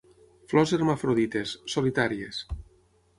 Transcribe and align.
Flors 0.53 0.71
hermafrodites, 0.77 1.53
solitàries. 1.73 2.41